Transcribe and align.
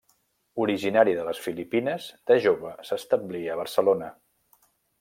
Originari 0.63 1.13
de 1.17 1.25
les 1.27 1.41
Filipines, 1.43 2.07
de 2.31 2.37
jove 2.47 2.73
s'establí 2.89 3.43
a 3.49 3.59
Barcelona. 3.61 4.09